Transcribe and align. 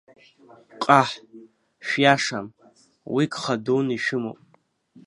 Ҟаҳ, 0.83 1.09
шәиашам, 1.87 2.47
уи 3.15 3.25
гха 3.33 3.55
дуны 3.63 3.93
ишәымоуп! 3.95 4.39